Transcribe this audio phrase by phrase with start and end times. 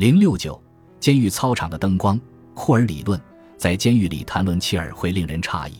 [0.00, 0.58] 零六九，
[0.98, 2.18] 监狱操场的灯光，
[2.54, 3.20] 库尔理论，
[3.58, 5.74] 在监狱里谈论切尔会令人诧异。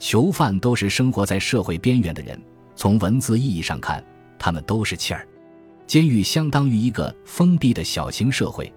[0.00, 2.36] 囚犯都是生活在社会边缘的人，
[2.74, 4.04] 从文字意义上看，
[4.40, 5.24] 他们都是切尔。
[5.86, 8.74] 监狱相当于一个封闭的小型社会，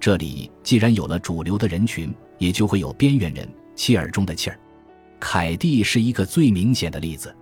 [0.00, 3.46] 这里既然有了主流的人群，也就会有边缘人。
[3.76, 4.58] 切尔中的切尔，
[5.20, 7.36] 凯蒂是一个最明显的例子。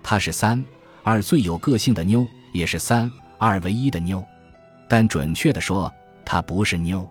[0.00, 0.64] 她是三
[1.02, 4.24] 二最有个性的妞，也是三二唯一的妞。
[4.88, 5.92] 但准确的说，
[6.30, 7.04] 他不是妞，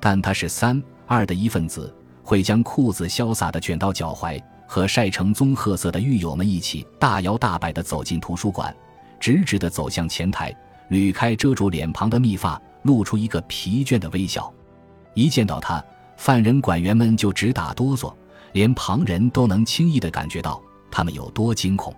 [0.00, 1.94] 但他是三二的一份子，
[2.24, 8.74] 会将裤子潇洒的卷到脚踝，和晒成棕褐色的狱友们一起大摇大摆地走进图书馆，
[9.20, 10.52] 直直地走向前台，
[10.90, 14.52] 捋开遮住脸庞的密发，露出一个疲倦的微笑。
[15.14, 15.80] 一见到他，
[16.16, 18.12] 犯人管员们就直打哆嗦，
[18.54, 21.94] 连旁人都能轻易地感觉到他们有多惊恐。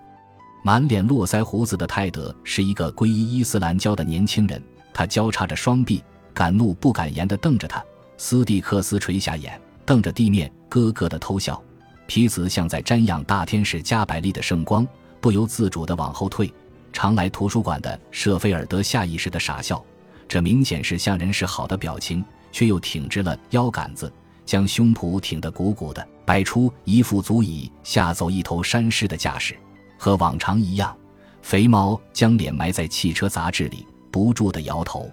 [0.63, 4.61] 满脸络腮胡子的泰德是一个皈依伊斯兰教的年轻人。
[4.93, 6.03] 他交叉着双臂，
[6.33, 7.83] 敢怒不敢言地瞪着他。
[8.17, 11.61] 斯蒂克斯垂下眼，瞪着地面，咯咯地偷笑。
[12.07, 14.87] 皮子像在瞻仰大天使加百利的圣光，
[15.19, 16.53] 不由自主地往后退。
[16.93, 19.83] 常来图书馆的舍菲尔德下意识地傻笑，
[20.27, 24.11] 这明显是向人示好的表情，却又挺直了腰杆子，
[24.45, 29.57] 将胸脯挺得鼓鼓的，摆出一副足以吓走一头山狮的架势。
[29.97, 30.95] 和往常一样，
[31.41, 33.87] 肥猫将脸埋在汽车杂志里。
[34.11, 35.09] 不住地摇头，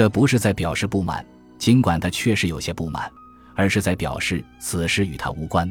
[0.00, 1.22] 这不是在表示不满，
[1.58, 3.12] 尽管他确实有些不满，
[3.54, 5.70] 而是在表示此事与他无关。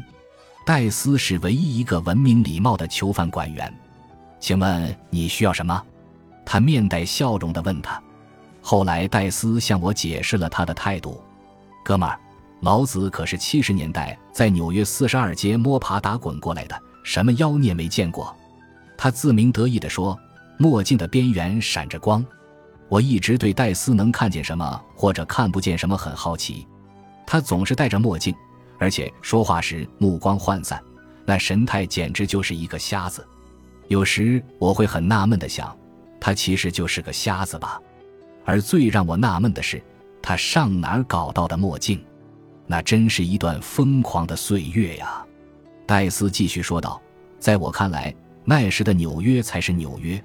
[0.64, 3.74] 戴斯是唯一一个文明礼貌的囚犯管员，
[4.40, 5.84] 请问你需要什么？
[6.46, 8.00] 他面带笑容地问他。
[8.62, 11.20] 后来戴斯向我解释了他的态度
[11.84, 12.20] ：“哥们儿，
[12.62, 18.38] 老子可是七十年代在纽约四十二街摸爬打滚过来的，什么妖孽没见过。”
[18.96, 20.16] 他自鸣得意地说，
[20.60, 22.24] 墨镜的边缘闪着光。
[22.90, 26.68] 我一直对戴斯能看见什么或者看不见什么很好奇，
[27.26, 28.36] 他总是戴着墨镜，
[28.80, 30.82] 而且说话时目光涣散，
[31.24, 33.26] 那神态简直就是一个瞎子。
[33.88, 35.76] 有时我会很纳闷的想，
[36.20, 37.80] 他其实就是个瞎子吧？
[38.44, 39.80] 而最让我纳闷的是，
[40.20, 42.04] 他上哪儿搞到的墨镜？
[42.66, 45.24] 那真是一段疯狂的岁月呀！
[45.86, 47.00] 戴斯继续说道
[47.40, 48.14] ：“在我看来，
[48.46, 50.20] 那时的纽约才是纽约，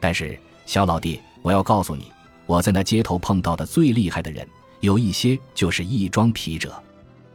[0.00, 2.12] 但是小老弟。”我要告诉你，
[2.46, 4.46] 我在那街头碰到的最厉害的人，
[4.80, 6.82] 有一些就是异装皮者。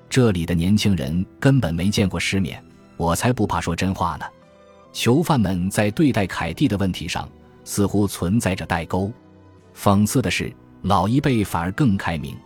[0.10, 2.64] 这里的年轻人根本没见过世面，
[2.98, 4.26] 我才不怕说真话呢。
[4.92, 7.28] 囚犯们在对待凯蒂的问题上
[7.64, 9.12] 似乎存在着代沟。
[9.76, 10.54] 讽刺的是，
[10.84, 12.38] 老一辈反而更开明。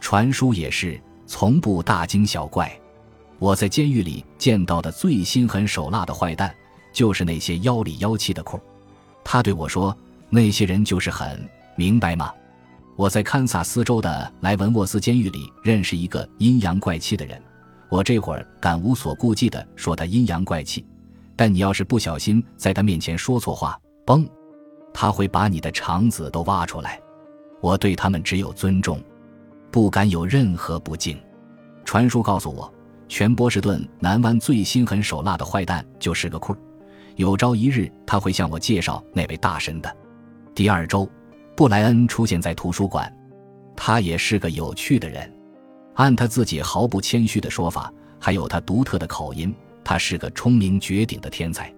[0.00, 2.70] 传书也是从不大惊小怪。
[3.38, 6.54] 我在监狱里见到的最心狠手辣的坏蛋，
[6.92, 8.60] 就是那些妖里妖气的库。
[9.24, 9.96] 他对我说。
[10.30, 11.46] 那些人就是狠
[11.76, 12.32] 明白吗？
[12.96, 17.42] 我在堪萨斯州的莱文沃斯监狱里认识一个阴阳怪气的人，
[17.88, 20.86] 我这会儿敢无所顾忌地说他阴阳怪气，
[21.34, 23.76] 但你要是不小心在他面前说错话，
[24.06, 24.28] 嘣，
[24.92, 27.00] 他会把你的肠子都挖出来。
[27.60, 29.02] 我对他们只有尊重，
[29.70, 31.18] 不敢有任何不敬。
[31.84, 32.72] 传书告诉我，
[33.08, 36.54] 全波士顿南湾最心狠手辣的坏蛋就是个库，
[37.16, 39.96] 有朝一日他会向我介绍那位大神的。
[40.60, 41.08] 第二周，
[41.56, 43.10] 布莱恩出现在图书馆。
[43.74, 45.32] 他也是个有趣的人，
[45.94, 51.74] 按他自己毫不谦虚的说法，还有他独特的口音，他是个聪明绝顶的天才。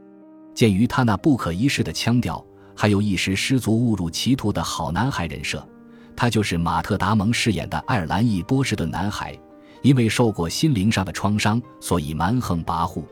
[0.53, 2.45] 鉴于他那不可一世的腔调，
[2.75, 5.65] 还有一时失足误入歧途的好男孩人设，
[6.17, 9.39] 他就是马特·达蒙饰演的爱尔兰裔波士顿男孩。
[9.83, 13.05] 因为受过心灵上的创伤，所以蛮横跋扈。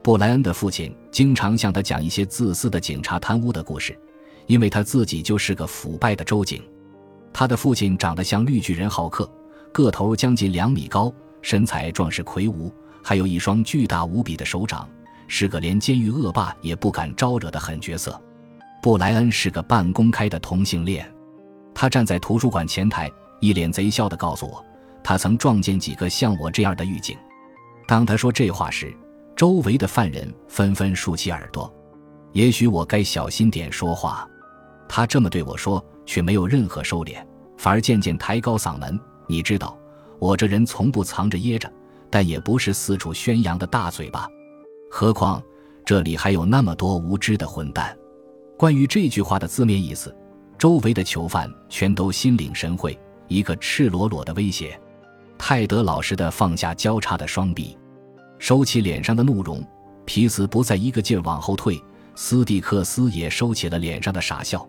[0.00, 3.98] 布莱恩的父亲经常向他讲一些自私的警察贪污的故事。
[4.48, 6.62] 因为他自己就是个腐败的州警，
[7.32, 9.30] 他的父亲长得像绿巨人浩克，
[9.72, 12.72] 个头将近两米高，身材壮实魁梧，
[13.02, 14.88] 还有一双巨大无比的手掌，
[15.28, 18.20] 是个连监狱恶霸也不敢招惹的狠角色。
[18.82, 21.06] 布莱恩是个半公开的同性恋，
[21.74, 23.10] 他站在图书馆前台，
[23.40, 24.64] 一脸贼笑地告诉我，
[25.04, 27.16] 他曾撞见几个像我这样的狱警。
[27.86, 28.96] 当他说这话时，
[29.36, 31.70] 周围的犯人纷纷竖起耳朵。
[32.32, 34.26] 也许我该小心点说话。
[34.88, 37.24] 他这么对我说，却没有任何收敛，
[37.56, 38.98] 反而渐渐抬高嗓门。
[39.26, 39.78] 你知道，
[40.18, 41.70] 我这人从不藏着掖着，
[42.08, 44.26] 但也不是四处宣扬的大嘴巴。
[44.90, 45.42] 何况
[45.84, 47.96] 这里还有那么多无知的混蛋。
[48.56, 50.14] 关于这句话的字面意思，
[50.56, 52.98] 周围的囚犯全都心领神会。
[53.28, 54.80] 一个赤裸裸的威胁。
[55.36, 57.76] 泰德老实的放下交叉的双臂，
[58.38, 59.62] 收起脸上的怒容。
[60.06, 61.78] 皮斯不再一个劲儿往后退，
[62.14, 64.66] 斯蒂克斯也收起了脸上的傻笑。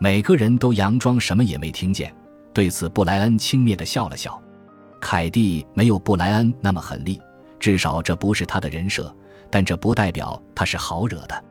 [0.00, 2.14] 每个人都佯装什么也没听见，
[2.52, 4.40] 对此，布莱恩轻蔑地笑了笑。
[5.00, 7.20] 凯蒂没有布莱恩那么狠厉，
[7.58, 9.14] 至少这不是他的人设。
[9.50, 11.44] 但这不代表他是好惹的。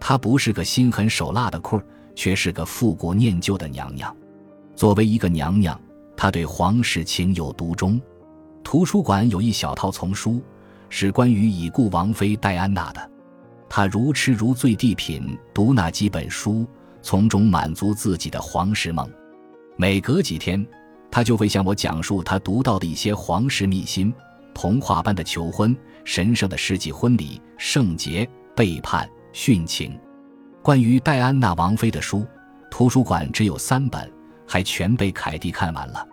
[0.00, 1.80] 他不是个心狠手辣的库，
[2.14, 4.14] 却是个复古念旧的娘娘。
[4.74, 5.80] 作为一个娘娘，
[6.16, 8.00] 她对皇室情有独钟。
[8.64, 10.42] 图书馆有一小套丛书，
[10.90, 13.10] 是关于已故王妃戴安娜的。
[13.68, 16.66] 她如痴如醉地品读那几本书，
[17.06, 19.08] 从中满足自己的皇室梦。
[19.76, 20.66] 每隔几天，
[21.08, 24.12] 他就会向我讲述他读到的一些皇室秘辛：
[24.52, 29.96] 童话般的求婚、神圣的世纪婚礼、圣洁、背叛、殉情。
[30.62, 32.26] 关于戴安娜王妃的书，
[32.72, 34.12] 图书馆只有三本，
[34.44, 36.04] 还全被凯蒂看完了。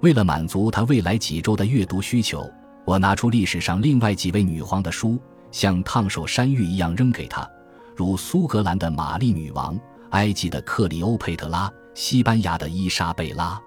[0.00, 2.50] 为了满足他未来几周的阅读需求，
[2.86, 5.20] 我拿出历史上另外几位女皇的书，
[5.50, 7.46] 像烫手山芋一样扔给他，
[7.94, 9.78] 如苏格兰的玛丽女王、
[10.10, 13.60] 埃及的克里欧佩特拉、西班牙的伊莎贝拉。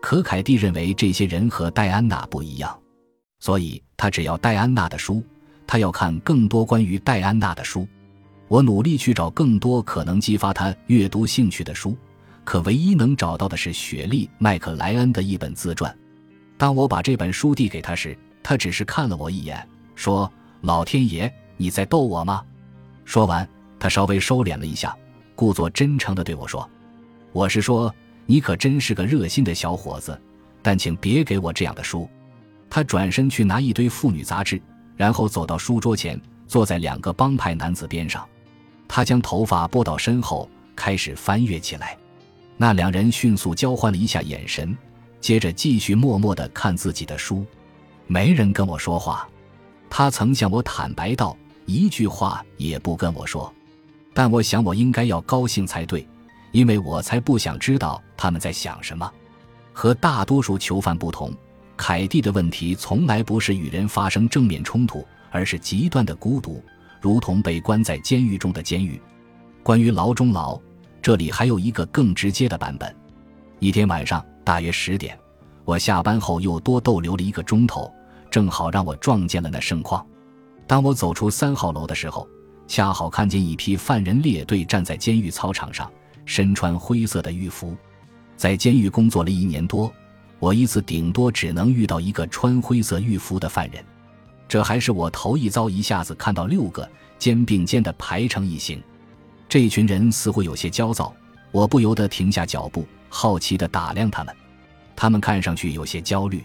[0.00, 2.78] 可凯蒂认为这些人和戴安娜不一样，
[3.38, 5.22] 所以他只要戴安娜的书，
[5.66, 7.86] 他要看更多关于戴安娜的书。
[8.48, 11.96] 我努力去找更多可能激发他阅读兴趣的书。
[12.42, 15.94] 可唯一能找到的是雪莉·麦克莱恩的一本自传。
[16.56, 20.28] 当我把这本书递给他时，他只是看了我一眼，说
[20.62, 22.42] ：“老天爷，你在逗我吗？”
[23.04, 23.46] 说完，
[23.78, 24.96] 他稍微收敛了一下，
[25.40, 26.68] 故作真诚地对我说
[27.32, 27.90] ：“我是说，
[28.26, 30.20] 你可真是个热心的小伙子，
[30.60, 32.06] 但请别给我这样的书。”
[32.68, 34.60] 他转身去拿一堆妇女杂志，
[34.98, 38.22] 然后走到书桌前，坐在两个帮派男子边上。
[38.86, 40.46] 他将头发拨到身后，
[40.76, 41.96] 开始翻阅起来。
[42.58, 44.76] 那两人迅速交换了一下眼神，
[45.22, 47.46] 接着继续默默地看自己的书。
[48.06, 49.26] 没人跟我说话。
[49.88, 51.34] 他曾向我坦白道
[51.64, 53.50] ：“一句话也不跟我说。”
[54.20, 56.06] 但我想，我应该要高兴才对，
[56.52, 59.10] 因为我才不想知道他们在想什么。
[59.72, 61.32] 和大多数囚犯不同，
[61.74, 66.62] 凯蒂的问题从来不是与人发生正面冲突，而是极端的孤独，
[67.00, 69.00] 如同被关在监狱中的监狱。
[69.62, 70.60] 关于牢中牢。
[71.00, 72.94] 这里还有一个更直接的版本。
[73.58, 75.18] 一天晚上，大约十点，
[75.64, 77.90] 我下班后又多逗留了一个钟头，
[78.30, 80.06] 正好让我撞见了那盛况。
[80.66, 82.28] 当我走出三号楼的时候，
[82.70, 85.90] 恰好看见一批犯人列队站在监狱操场上，
[86.24, 87.76] 身穿灰色的狱服。
[88.36, 89.92] 在监狱工作了一年多，
[90.38, 93.84] 我一次顶多只能遇到一个穿灰色狱服的犯人，
[94.46, 96.88] 这还是我头一遭一下子看到六个
[97.18, 98.80] 肩并肩的排成一行。
[99.48, 101.12] 这群人似乎有些焦躁，
[101.50, 104.32] 我不由得停下脚步，好奇地打量他们。
[104.94, 106.40] 他们看上去有些焦虑，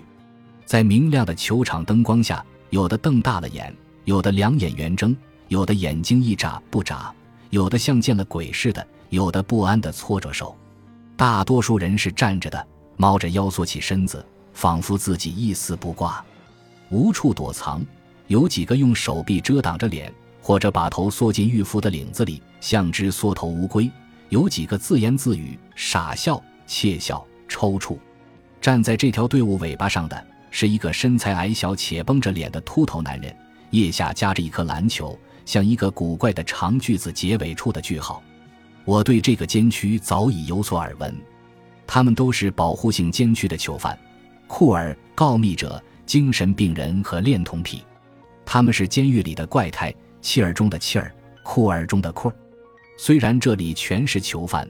[0.66, 3.72] 在明亮的球场灯光下，有的瞪大了眼，
[4.06, 5.16] 有的两眼圆睁，
[5.48, 7.14] 有的眼睛一眨不眨，
[7.50, 10.56] 有的像见了鬼似的，有的不安地搓着手。
[11.16, 16.24] 大多数人是站着的，猫着腰缩起身子，仿佛自己一丝不挂，
[16.90, 17.86] 无处躲藏。
[18.28, 20.14] 有几个用手臂遮挡着脸。
[20.42, 23.90] 或者把头缩进玉服的领子里，像只缩头乌龟。
[24.30, 27.98] 有几个自言自语、傻笑、窃笑、抽搐。
[28.62, 33.36] 站在这条队伍尾巴上的是一个身材矮小且绷着脸的秃头男人，
[33.72, 38.22] 腋下夹着一颗篮球，像一个古怪的长句子结尾处的句号。
[38.84, 41.16] 我对这个监区早已有所耳闻，
[41.88, 43.98] 他们都是保护性监区的囚犯，
[44.48, 47.84] 库尔、告密者、精神病人和恋童癖，
[48.46, 49.94] 他们是监狱里的怪胎。
[50.22, 52.36] 切尔中的切尔，库尔中的库尔。
[52.98, 54.68] 虽然这里全是囚犯，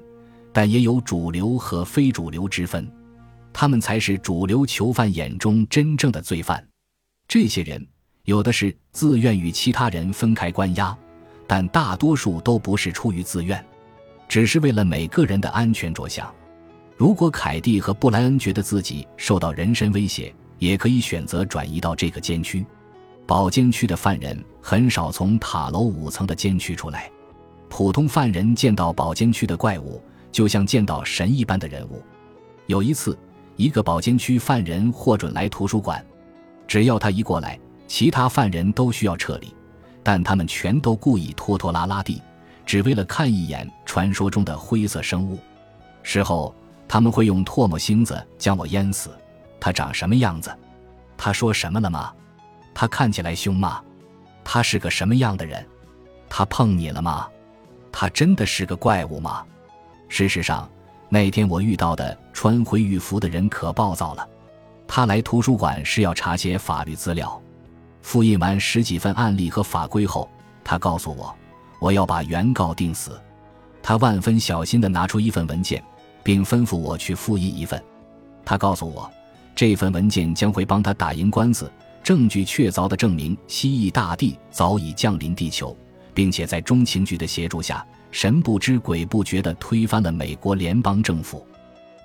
[0.52, 2.86] 但也有主流和非主流之分。
[3.54, 6.62] 他们才是主流囚犯眼中真正的罪犯。
[7.26, 7.88] 这些人
[8.26, 10.96] 有的是自愿与其他人分开关押，
[11.48, 13.64] 但大多数都不是出于自愿，
[14.28, 16.32] 只是为了每个人的安全着想。
[16.98, 22.66] 如果凯蒂和布莱恩觉得自己受到人身威胁，也可以选择转移到这个监区。
[23.28, 27.10] 保监区的犯人很少从塔楼五层的监区出来。
[27.70, 30.02] 普通犯人见到保监区的怪物，
[30.32, 32.02] 就像见到神一般的人物。
[32.66, 33.18] 有一次，
[33.56, 36.04] 一个保监区犯人获准来图书馆，
[36.68, 37.60] 只要他一过来，
[37.96, 39.56] 其他犯人都需要撤离，
[40.04, 42.22] 但他们全都故意拖拖拉拉地，
[42.66, 45.40] 只为了看一眼传说中的灰色生物。
[46.04, 46.54] 事后，
[46.90, 49.12] 他们会用唾沫星子将我淹死。
[49.62, 50.54] 他长什么样子？
[51.16, 52.14] 他说什么了吗？
[52.74, 53.82] 他看起来凶吗？
[54.44, 55.66] 他是个什么样的人？
[56.28, 57.30] 他碰你了吗？
[57.94, 59.42] 他真的是个怪物吗？
[60.10, 60.70] 事实上，
[61.08, 64.28] 那天我遇到的穿灰狱服的人可暴躁了。
[64.86, 67.42] 他来图书馆是要查些法律资料。
[68.06, 70.30] 复印完十几份案例和法规后，
[70.64, 71.36] 他告诉我，
[71.80, 73.20] 我要把原告定死。
[73.82, 75.84] 他万分小心地拿出一份文件，
[76.22, 77.84] 并吩咐我去复印一份。
[78.46, 79.12] 他告诉我，
[79.56, 81.70] 这份文件将会帮他打赢官司，
[82.04, 85.76] 证据确凿地证明蜥蜴大帝早已降临地球，
[86.14, 91.44] 并且在中情局的协助下，神不知鬼不觉地推翻了美国联邦政府。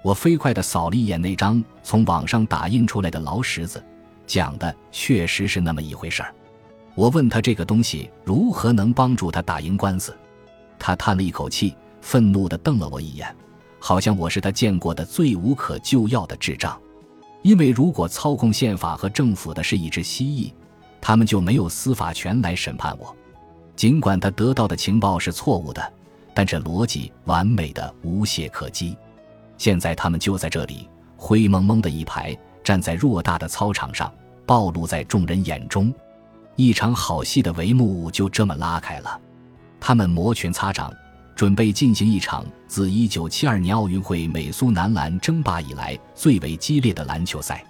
[0.02, 3.84] 我飞快地扫了一眼那张从网上打印出来的劳什子，
[4.30, 6.32] 讲的确实是那么一回事儿。
[6.94, 10.16] 我问他这个东西如何能帮助他打赢官司，
[10.78, 13.34] 他叹了一口气，愤怒地瞪了我一眼，
[13.80, 16.80] 好像我是他见过的最无可救药的智障。
[17.42, 20.52] 因为如果操控宪法和政府的是一只蜥蜴，
[21.00, 23.12] 他们就没有司法权来审判我。
[23.74, 25.92] 尽管他得到的情报是错误的，
[26.32, 28.96] 但这逻辑完美的无懈可击。
[29.58, 34.12] 现在他们就在这里，灰蒙蒙的一排，站在偌大的操场上，
[34.46, 35.92] 暴露在众人眼中。
[36.56, 39.20] 一场好戏的帷幕就这么拉开了。
[39.80, 40.92] 他们摩拳擦掌，
[41.34, 47.64] 准备进行一场自1972年奥运会美苏男篮争霸以来最为激烈的篮球赛，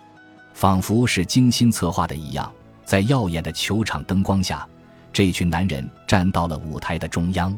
[0.54, 2.50] 仿佛是精心策划的一样。
[2.84, 4.66] 在耀眼的球场灯光下，
[5.12, 7.56] 这群男人站到了舞台的中央。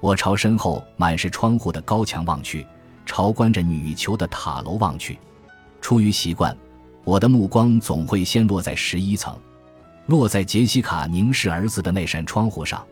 [0.00, 2.66] 我朝身后满是窗户的高墙望去。
[3.04, 5.18] 朝关着女球的塔楼望去，
[5.82, 6.56] 出于习惯，
[7.04, 9.38] 我的目光总会先落在十一层，
[10.06, 12.82] 落在杰西卡凝视儿子的那扇窗户上。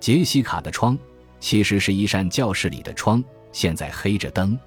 [0.00, 0.98] 杰西卡的窗
[1.40, 3.22] 其实是一扇教室里的窗，
[3.52, 4.58] 现在黑着灯。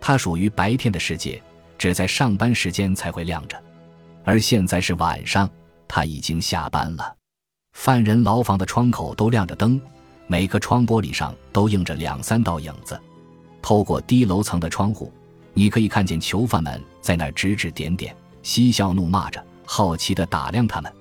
[0.00, 1.40] 它属于白天的世界，
[1.78, 3.62] 只在上班时间才会亮着，
[4.24, 5.48] 而现在是晚上，
[5.86, 7.14] 他已经下班了。
[7.74, 9.80] 犯人牢房的窗口都亮着灯，
[10.26, 12.98] 每个窗玻璃上都映着两三道影子。
[13.60, 15.12] 透过低楼层的窗户，
[15.54, 20.92] 你可以看见囚犯们在那儿指指点点、嬉笑怒骂着，好奇地打量他们。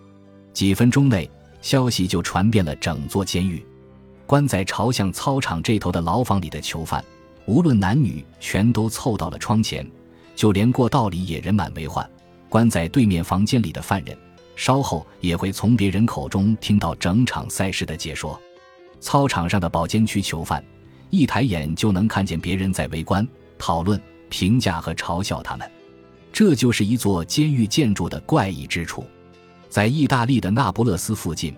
[0.53, 1.29] 几分钟内，
[1.62, 3.65] 消息就传遍了整座监狱。
[4.25, 7.03] 关在朝向操场这头的牢房里的囚犯，
[7.46, 9.89] 无论男女，全都凑到了窗前，
[10.36, 12.10] 就连过道里也人满为患。
[12.50, 14.17] 关在对面房间里的犯人，
[14.55, 18.39] 稍后也会从别人口中听到整场赛事的解说。
[19.00, 20.63] 操场上的保监区囚犯。
[21.13, 23.27] 一抬眼就能看见别人在围观、
[23.58, 25.69] 讨论、评价和嘲笑他们，
[26.31, 29.05] 这就是一座监狱建筑的怪异之处。
[29.69, 31.53] 在意大利的那不勒斯附近，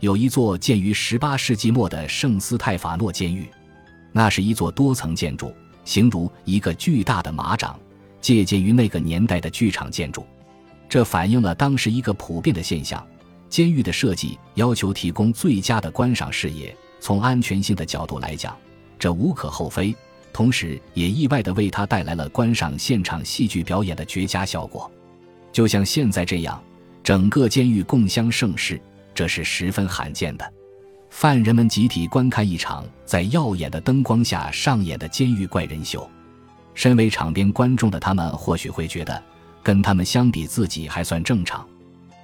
[0.00, 3.48] 有一座建于18世纪末的圣斯泰法诺监狱，
[4.10, 5.54] 那是一座多层建筑，
[5.84, 7.78] 形如一个巨大的马掌，
[8.20, 10.26] 借鉴于那个年代的剧场建筑。
[10.88, 13.06] 这反映了当时一个普遍的现象：
[13.48, 16.74] 监狱的设计要求提供最佳的观赏视野。
[17.00, 18.56] 从安全性的角度来讲，
[18.98, 19.94] 这无可厚非，
[20.34, 24.90] 同时也意外地为他带来了观赏现场戏剧表演的绝佳效果。
[25.52, 26.60] 就像现在这样，
[27.04, 28.80] 整个监狱共襄盛世，
[29.14, 30.52] 这是十分罕见的。
[31.08, 36.10] 犯人们集体观看一场在耀眼的灯光下上演的监狱怪人秀。
[36.74, 39.22] 身为场边观众的他们，或许会觉得
[39.62, 41.64] 跟他们相比，自己还算正常。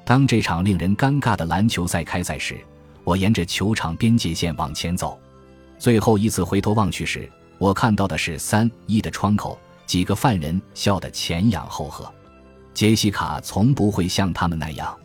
[0.05, 2.59] 当这场令人尴尬的篮球赛开赛时，
[3.05, 5.17] 我沿着球场边界线往前走。
[5.79, 12.11] 最后一次回头望去时，我看到的是三一的窗口，几个犯人笑得前仰后合。
[12.73, 14.99] 杰西卡从不会像他们那样，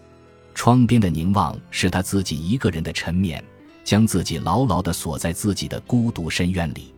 [0.54, 3.44] 窗边的凝望是他自己一个人的沉眠，
[3.84, 6.94] 将自己牢牢地锁在自己的孤独深渊里。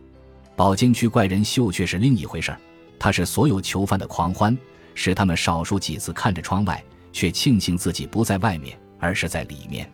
[0.54, 2.60] 保监区怪人秀却是另一回事儿，
[2.96, 4.56] 它是所有囚犯的狂欢，
[4.94, 6.80] 使他们少数几次看着窗外，
[7.12, 9.92] 却庆幸自己不在外面，而是在里面。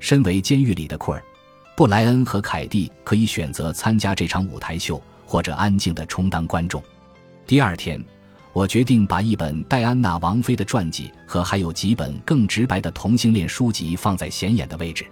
[0.00, 1.22] 身为监狱里的库尔。
[1.76, 6.82] 布莱恩和凯蒂可以选择参加这场舞台秀，或者安静地充当观众。
[7.46, 8.02] 第二天，
[8.54, 15.04] 我决定把一本戴安娜王妃的传记和还有几本更直白的同性恋书籍放在显眼的位置。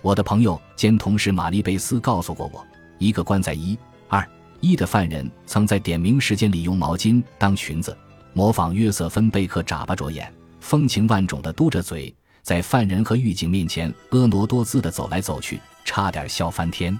[0.00, 2.64] 我的朋友兼同事玛丽贝斯告诉过我，
[2.98, 4.24] 一个关在一、二、
[4.60, 7.96] 一的犯人曾在点名时间里用毛巾当裙子，
[8.32, 12.14] 模仿约瑟芬贝克眨巴着眼，风情万种地嘟着嘴，
[12.46, 15.60] 在犯人和狱警面前婀娜多姿地走来走去。
[15.84, 16.96] 差点笑翻天。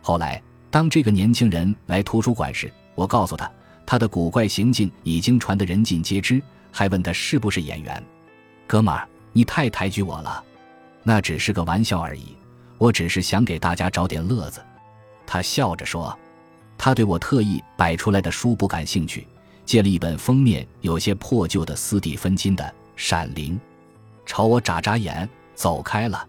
[0.00, 3.50] 后来，当这个年轻人来图书馆时，我告诉他，
[3.84, 6.40] 他的古怪行径已经传得人尽皆知，
[6.72, 8.02] 还问他是不是演员。
[8.66, 10.42] 哥们儿，你太抬举我了，
[11.02, 12.34] 那只是个玩笑而已，
[12.78, 14.64] 我只是想给大家找点乐子。
[15.26, 16.18] 他笑着说，
[16.78, 19.26] 他对我特意摆出来的书不感兴趣，
[19.66, 22.64] 借了一本封面有些破旧的斯蒂芬金的
[22.96, 23.54] 《闪灵》，
[24.28, 26.28] 朝我眨眨眼，走开了。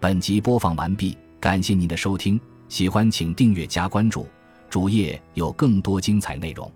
[0.00, 4.26] 本集播放完毕，感谢您的收听，喜欢请订阅加关注，
[4.68, 6.70] 主页有更多精彩内容。